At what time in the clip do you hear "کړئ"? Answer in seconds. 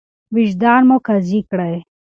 1.49-1.75